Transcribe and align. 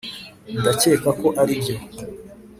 ndakeka 0.59 1.09
ko 1.19 1.27
aribyo. 1.41 1.75